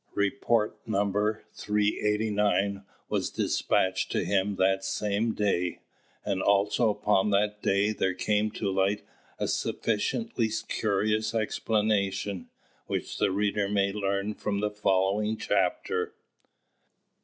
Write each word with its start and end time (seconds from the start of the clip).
Report 0.15 0.79
No. 0.87 1.35
389 1.53 2.83
was 3.07 3.29
despatched 3.29 4.11
to 4.11 4.25
him 4.25 4.55
that 4.55 4.83
same 4.83 5.35
day; 5.35 5.81
and 6.25 6.41
also 6.41 6.89
upon 6.89 7.29
that 7.29 7.61
day 7.61 7.91
there 7.91 8.15
came 8.15 8.49
to 8.49 8.71
light 8.71 9.05
a 9.37 9.47
sufficiently 9.47 10.49
curious 10.67 11.35
explanation, 11.35 12.49
which 12.87 13.19
the 13.19 13.29
reader 13.29 13.69
may 13.69 13.93
learn 13.93 14.33
from 14.33 14.59
the 14.59 14.71
following 14.71 15.37
chapter. 15.37 16.15